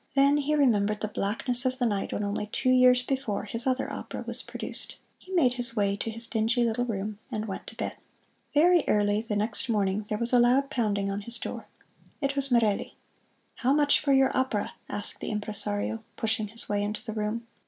Then 0.15 0.37
he 0.37 0.55
remembered 0.55 1.01
the 1.01 1.07
blackness 1.09 1.63
of 1.63 1.77
the 1.77 1.85
night 1.85 2.11
when 2.11 2.23
only 2.23 2.47
two 2.47 2.71
years 2.71 3.03
before 3.03 3.43
his 3.43 3.67
other 3.67 3.93
opera 3.93 4.23
was 4.25 4.41
produced. 4.41 4.95
He 5.19 5.31
made 5.31 5.51
his 5.53 5.75
way 5.75 5.95
to 5.97 6.09
his 6.09 6.25
dingy 6.25 6.63
little 6.63 6.85
room 6.85 7.19
and 7.29 7.45
went 7.45 7.67
to 7.67 7.75
bed. 7.77 7.97
Very 8.55 8.83
early 8.87 9.21
the 9.21 9.35
next 9.35 9.69
morning 9.69 10.07
there 10.09 10.17
was 10.17 10.33
a 10.33 10.39
loud 10.39 10.71
pounding 10.71 11.11
on 11.11 11.21
his 11.21 11.37
door. 11.37 11.67
It 12.19 12.35
was 12.35 12.49
Merelli. 12.49 12.95
"How 13.57 13.73
much 13.73 13.99
for 13.99 14.11
your 14.11 14.35
opera?" 14.35 14.73
asked 14.89 15.19
the 15.19 15.29
impresario, 15.29 16.03
pushing 16.15 16.47
his 16.47 16.67
way 16.67 16.81
into 16.81 17.03
the 17.05 17.13
room. 17.13 17.45